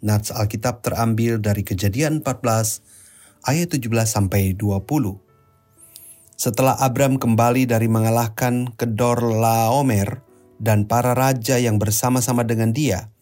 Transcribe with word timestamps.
Nats 0.00 0.32
Alkitab 0.32 0.80
terambil 0.80 1.36
dari 1.36 1.60
Kejadian 1.60 2.24
14 2.24 3.44
ayat 3.44 3.76
17 3.76 3.84
sampai 4.08 4.56
20. 4.56 4.80
Setelah 6.32 6.80
Abram 6.80 7.20
kembali 7.20 7.68
dari 7.68 7.92
mengalahkan 7.92 8.72
Kedor 8.72 9.20
Laomer 9.20 10.24
dan 10.56 10.88
para 10.88 11.12
raja 11.12 11.60
yang 11.60 11.76
bersama-sama 11.76 12.40
dengan 12.48 12.72
dia, 12.72 13.12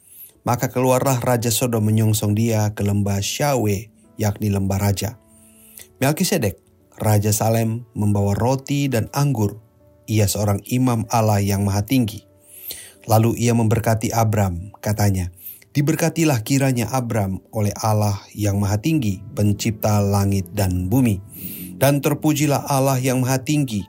maka 0.47 0.71
keluarlah 0.71 1.19
Raja 1.19 1.51
Sodom 1.51 1.91
menyongsong 1.91 2.39
dia 2.39 2.71
ke 2.71 2.87
lembah 2.87 3.19
Syawe 3.19 3.96
yakni 4.21 4.53
lembah 4.53 4.81
raja. 4.81 5.17
Melkisedek, 6.01 6.61
Raja 6.97 7.33
Salem, 7.33 7.85
membawa 7.93 8.33
roti 8.37 8.89
dan 8.89 9.09
anggur. 9.13 9.61
Ia 10.09 10.29
seorang 10.29 10.65
imam 10.69 11.05
Allah 11.13 11.41
yang 11.41 11.65
maha 11.65 11.85
tinggi. 11.85 12.25
Lalu 13.07 13.39
ia 13.39 13.55
memberkati 13.55 14.11
Abram, 14.11 14.75
katanya, 14.83 15.31
Diberkatilah 15.77 16.41
kiranya 16.41 16.89
Abram 16.89 17.45
oleh 17.53 17.69
Allah 17.77 18.17
yang 18.33 18.57
maha 18.57 18.81
tinggi, 18.81 19.21
pencipta 19.37 20.01
langit 20.01 20.49
dan 20.57 20.89
bumi. 20.89 21.21
Dan 21.77 22.01
terpujilah 22.01 22.65
Allah 22.65 22.97
yang 22.97 23.21
maha 23.21 23.45
tinggi, 23.45 23.85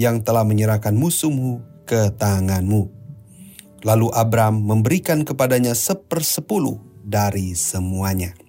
yang 0.00 0.24
telah 0.24 0.48
menyerahkan 0.48 0.96
musuhmu 0.96 1.60
ke 1.84 2.08
tanganmu. 2.16 2.88
Lalu 3.84 4.08
Abram 4.16 4.64
memberikan 4.64 5.28
kepadanya 5.28 5.76
sepersepuluh 5.76 6.80
dari 7.04 7.52
semuanya. 7.52 8.45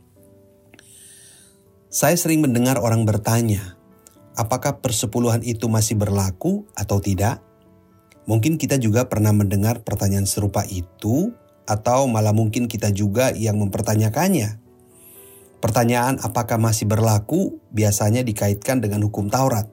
Saya 1.87 2.19
sering 2.19 2.43
mendengar 2.43 2.83
orang 2.83 3.07
bertanya, 3.07 3.79
apakah 4.35 4.83
persepuluhan 4.83 5.39
itu 5.47 5.71
masih 5.71 5.95
berlaku 5.95 6.67
atau 6.75 6.99
tidak? 6.99 7.39
Mungkin 8.27 8.59
kita 8.59 8.75
juga 8.75 9.07
pernah 9.07 9.31
mendengar 9.31 9.87
pertanyaan 9.87 10.27
serupa 10.27 10.67
itu, 10.67 11.31
atau 11.63 12.11
malah 12.11 12.35
mungkin 12.35 12.67
kita 12.67 12.91
juga 12.91 13.31
yang 13.31 13.55
mempertanyakannya. 13.63 14.59
Pertanyaan 15.63 16.19
apakah 16.19 16.59
masih 16.59 16.91
berlaku 16.91 17.63
biasanya 17.71 18.19
dikaitkan 18.19 18.83
dengan 18.83 19.07
hukum 19.07 19.31
Taurat. 19.31 19.71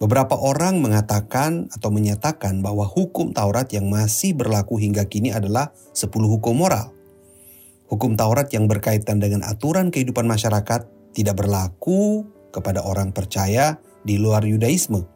Beberapa 0.00 0.40
orang 0.40 0.80
mengatakan 0.80 1.68
atau 1.68 1.92
menyatakan 1.92 2.64
bahwa 2.64 2.88
hukum 2.88 3.36
Taurat 3.36 3.68
yang 3.76 3.92
masih 3.92 4.32
berlaku 4.32 4.80
hingga 4.80 5.04
kini 5.04 5.36
adalah 5.36 5.76
10 5.92 6.08
hukum 6.16 6.56
moral. 6.56 6.95
Hukum 7.86 8.18
Taurat 8.18 8.50
yang 8.50 8.66
berkaitan 8.66 9.22
dengan 9.22 9.46
aturan 9.46 9.94
kehidupan 9.94 10.26
masyarakat 10.26 10.90
tidak 11.14 11.34
berlaku 11.38 12.26
kepada 12.50 12.82
orang 12.82 13.14
percaya 13.14 13.78
di 14.02 14.18
luar 14.18 14.42
Yudaisme. 14.42 15.06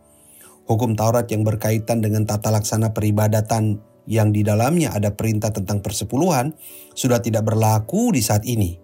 Hukum 0.71 0.95
Taurat 0.95 1.27
yang 1.35 1.43
berkaitan 1.43 1.99
dengan 1.99 2.23
tata 2.31 2.55
laksana 2.55 2.95
peribadatan 2.95 3.83
yang 4.07 4.31
di 4.31 4.47
dalamnya 4.47 4.95
ada 4.95 5.15
perintah 5.19 5.51
tentang 5.51 5.83
persepuluhan 5.83 6.55
sudah 6.95 7.19
tidak 7.19 7.43
berlaku 7.43 8.15
di 8.15 8.23
saat 8.23 8.47
ini. 8.47 8.79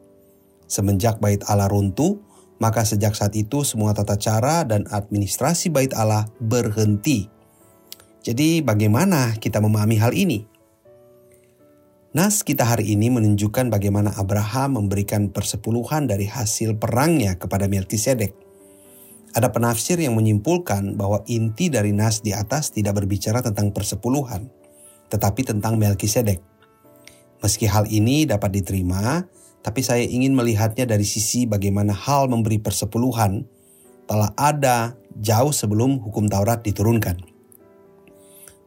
Semenjak 0.67 1.23
bait 1.23 1.47
Allah 1.47 1.71
runtuh, 1.71 2.19
maka 2.59 2.83
sejak 2.83 3.15
saat 3.15 3.39
itu 3.39 3.62
semua 3.62 3.95
tata 3.95 4.19
cara 4.19 4.67
dan 4.67 4.83
administrasi 4.91 5.71
bait 5.71 5.95
Allah 5.95 6.27
berhenti. 6.43 7.31
Jadi 8.27 8.66
bagaimana 8.66 9.39
kita 9.39 9.62
memahami 9.62 9.97
hal 10.03 10.10
ini? 10.10 10.56
Nas 12.16 12.41
kita 12.41 12.65
hari 12.65 12.97
ini 12.97 13.12
menunjukkan 13.12 13.69
bagaimana 13.69 14.09
Abraham 14.16 14.81
memberikan 14.81 15.28
persepuluhan 15.28 16.09
dari 16.09 16.25
hasil 16.25 16.81
perangnya 16.81 17.37
kepada 17.37 17.69
Melkisedek. 17.69 18.32
Ada 19.37 19.53
penafsir 19.53 20.00
yang 20.00 20.16
menyimpulkan 20.16 20.97
bahwa 20.97 21.21
inti 21.28 21.69
dari 21.69 21.93
nas 21.93 22.25
di 22.25 22.32
atas 22.32 22.72
tidak 22.72 22.97
berbicara 23.04 23.44
tentang 23.44 23.69
persepuluhan, 23.69 24.49
tetapi 25.12 25.44
tentang 25.44 25.77
Melkisedek. 25.77 26.41
Meski 27.44 27.69
hal 27.69 27.84
ini 27.93 28.25
dapat 28.25 28.48
diterima, 28.48 29.21
tapi 29.60 29.84
saya 29.84 30.00
ingin 30.00 30.33
melihatnya 30.33 30.88
dari 30.88 31.04
sisi 31.04 31.44
bagaimana 31.44 31.93
hal 31.93 32.33
memberi 32.33 32.56
persepuluhan 32.56 33.44
telah 34.09 34.33
ada 34.41 34.97
jauh 35.21 35.53
sebelum 35.53 36.00
hukum 36.00 36.33
Taurat 36.33 36.65
diturunkan. 36.65 37.35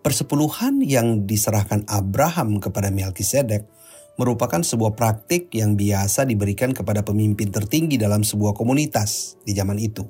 Persepuluhan 0.09 0.81
yang 0.81 1.29
diserahkan 1.29 1.85
Abraham 1.85 2.57
kepada 2.57 2.89
Melkisedek 2.89 3.69
merupakan 4.17 4.57
sebuah 4.57 4.97
praktik 4.97 5.53
yang 5.53 5.77
biasa 5.77 6.25
diberikan 6.25 6.73
kepada 6.73 7.05
pemimpin 7.05 7.53
tertinggi 7.53 7.93
dalam 8.01 8.25
sebuah 8.25 8.57
komunitas 8.57 9.37
di 9.45 9.53
zaman 9.53 9.77
itu. 9.77 10.01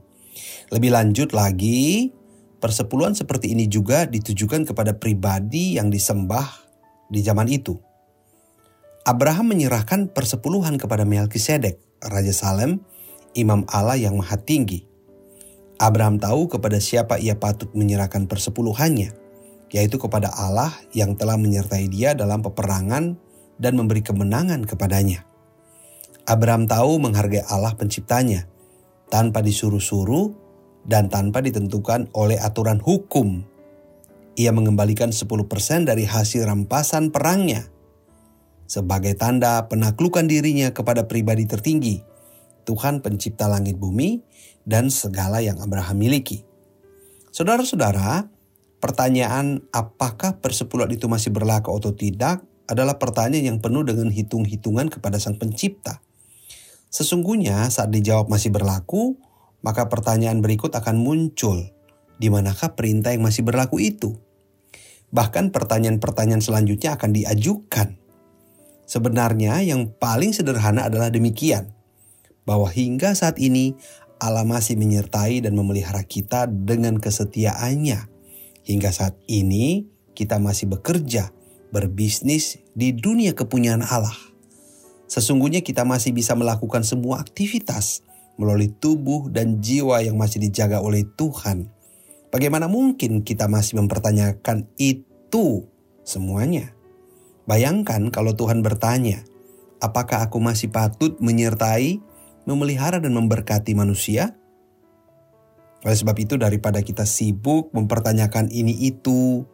Lebih 0.71 0.95
lanjut 0.95 1.35
lagi, 1.35 2.15
persepuluhan 2.63 3.11
seperti 3.11 3.51
ini 3.51 3.67
juga 3.67 4.07
ditujukan 4.07 4.71
kepada 4.71 4.95
pribadi 4.95 5.75
yang 5.75 5.91
disembah 5.91 6.47
di 7.11 7.19
zaman 7.19 7.51
itu. 7.51 7.75
Abraham 9.03 9.51
menyerahkan 9.51 10.15
persepuluhan 10.15 10.79
kepada 10.79 11.03
Melkisedek, 11.03 11.75
Raja 12.07 12.31
Salem, 12.31 12.88
imam 13.35 13.67
Allah 13.67 13.99
yang 13.99 14.15
maha 14.15 14.39
tinggi. 14.39 14.88
Abraham 15.75 16.23
tahu 16.23 16.47
kepada 16.47 16.79
siapa 16.79 17.19
ia 17.19 17.35
patut 17.35 17.75
menyerahkan 17.75 18.31
persepuluhannya 18.31 19.27
yaitu 19.69 20.02
kepada 20.02 20.34
Allah 20.34 20.74
yang 20.94 21.13
telah 21.13 21.38
menyertai 21.38 21.90
dia 21.90 22.18
dalam 22.18 22.41
peperangan 22.41 23.18
dan 23.62 23.74
memberi 23.78 24.02
kemenangan 24.02 24.66
kepadanya. 24.66 25.25
Abraham 26.25 26.69
tahu 26.69 27.02
menghargai 27.02 27.46
Allah 27.50 27.74
penciptanya 27.74 28.46
tanpa 29.09 29.41
disuruh-suruh 29.41 30.30
dan 30.85 31.09
tanpa 31.09 31.41
ditentukan 31.41 32.13
oleh 32.13 32.38
aturan 32.38 32.78
hukum. 32.81 33.46
Ia 34.40 34.53
mengembalikan 34.56 35.12
10% 35.12 35.25
dari 35.90 36.06
hasil 36.07 36.47
rampasan 36.47 37.12
perangnya 37.12 37.68
sebagai 38.69 39.18
tanda 39.18 39.66
penaklukan 39.66 40.30
dirinya 40.30 40.69
kepada 40.69 41.09
pribadi 41.09 41.50
tertinggi, 41.50 42.06
Tuhan 42.69 43.01
pencipta 43.01 43.50
langit 43.50 43.81
bumi 43.81 44.22
dan 44.62 44.94
segala 44.94 45.41
yang 45.41 45.57
Abraham 45.57 45.97
miliki. 45.97 46.46
Saudara-saudara, 47.34 48.30
Pertanyaan 48.79 49.67
apakah 49.75 50.40
persepuluhan 50.40 50.95
itu 50.95 51.12
masih 51.12 51.35
berlaku 51.35 51.75
atau 51.75 51.91
tidak 51.91 52.47
adalah 52.63 52.95
pertanyaan 52.95 53.56
yang 53.56 53.59
penuh 53.59 53.84
dengan 53.84 54.07
hitung-hitungan 54.07 54.88
kepada 54.88 55.19
sang 55.19 55.35
pencipta. 55.35 56.00
Sesungguhnya 56.88 57.68
saat 57.68 57.91
dijawab 57.91 58.31
masih 58.31 58.56
berlaku, 58.56 59.19
maka 59.59 59.91
pertanyaan 59.91 60.39
berikut 60.39 60.72
akan 60.72 60.95
muncul. 60.95 61.75
Di 62.16 62.31
manakah 62.31 62.72
perintah 62.79 63.12
yang 63.12 63.28
masih 63.28 63.44
berlaku 63.44 63.84
itu? 63.84 64.16
Bahkan 65.12 65.51
pertanyaan-pertanyaan 65.51 66.39
selanjutnya 66.39 66.95
akan 66.95 67.12
diajukan. 67.12 68.00
Sebenarnya 68.88 69.59
yang 69.59 69.91
paling 69.91 70.31
sederhana 70.31 70.88
adalah 70.88 71.12
demikian. 71.12 71.75
Bahwa 72.47 72.72
hingga 72.72 73.12
saat 73.12 73.44
ini 73.44 73.75
Allah 74.23 74.47
masih 74.47 74.79
menyertai 74.79 75.44
dan 75.44 75.53
memelihara 75.53 76.01
kita 76.07 76.47
dengan 76.47 76.97
kesetiaannya 76.97 78.19
Hingga 78.69 78.94
saat 78.94 79.18
ini 79.25 79.90
kita 80.13 80.38
masih 80.38 80.69
bekerja, 80.69 81.34
berbisnis 81.74 82.62
di 82.78 82.94
dunia 82.94 83.34
kepunyaan 83.34 83.81
Allah. 83.81 84.13
Sesungguhnya 85.09 85.66
kita 85.66 85.90
masih 85.90 86.13
bisa 86.13 86.38
melakukan 86.38 86.86
semua 86.86 87.18
aktivitas 87.18 88.06
melalui 88.38 88.69
tubuh 88.69 89.27
dan 89.27 89.57
jiwa 89.57 90.06
yang 90.06 90.16
masih 90.16 90.39
dijaga 90.39 90.80
oleh 90.86 91.04
Tuhan. 91.18 91.68
Bagaimana 92.30 92.69
mungkin 92.69 93.25
kita 93.25 93.50
masih 93.50 93.81
mempertanyakan 93.81 94.69
itu 94.80 95.65
semuanya? 96.06 96.72
Bayangkan 97.50 98.13
kalau 98.13 98.38
Tuhan 98.38 98.62
bertanya, 98.62 99.25
apakah 99.83 100.30
aku 100.30 100.39
masih 100.39 100.72
patut 100.72 101.19
menyertai, 101.19 102.00
memelihara 102.45 103.01
dan 103.01 103.18
memberkati 103.18 103.74
manusia? 103.74 104.38
Oleh 105.79 105.95
sebab 105.95 106.15
itu 106.19 106.35
daripada 106.35 106.83
kita 106.83 107.07
sibuk 107.07 107.71
mempertanyakan 107.71 108.51
ini 108.51 108.75
itu, 108.83 109.47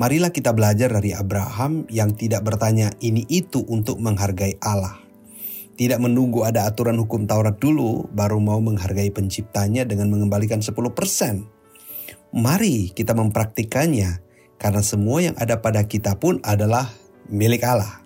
marilah 0.00 0.32
kita 0.32 0.56
belajar 0.56 0.88
dari 0.88 1.12
Abraham 1.12 1.84
yang 1.92 2.16
tidak 2.16 2.40
bertanya 2.40 2.96
ini 3.04 3.28
itu 3.28 3.60
untuk 3.68 4.00
menghargai 4.00 4.56
Allah. 4.64 4.96
Tidak 5.76 6.00
menunggu 6.00 6.44
ada 6.44 6.68
aturan 6.68 6.96
hukum 7.00 7.24
Taurat 7.24 7.56
dulu 7.56 8.08
baru 8.12 8.36
mau 8.40 8.60
menghargai 8.60 9.12
penciptanya 9.12 9.84
dengan 9.84 10.12
mengembalikan 10.12 10.60
10%. 10.60 10.76
Mari 12.36 12.92
kita 12.92 13.16
mempraktikannya 13.16 14.20
karena 14.60 14.82
semua 14.84 15.24
yang 15.24 15.36
ada 15.40 15.60
pada 15.64 15.84
kita 15.88 16.20
pun 16.20 16.40
adalah 16.44 16.88
milik 17.32 17.64
Allah. 17.64 18.04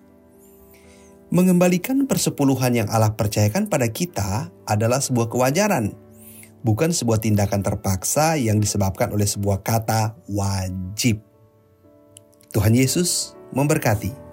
Mengembalikan 1.35 2.07
persepuluhan 2.07 2.79
yang 2.79 2.87
Allah 2.87 3.11
percayakan 3.11 3.67
pada 3.67 3.91
kita 3.91 4.55
adalah 4.63 5.03
sebuah 5.03 5.27
kewajaran 5.27 6.04
bukan 6.61 6.95
sebuah 6.95 7.19
tindakan 7.19 7.61
terpaksa 7.65 8.39
yang 8.39 8.61
disebabkan 8.61 9.11
oleh 9.11 9.27
sebuah 9.27 9.63
kata 9.65 10.15
wajib. 10.31 11.19
Tuhan 12.55 12.71
Yesus 12.71 13.35
memberkati. 13.51 14.24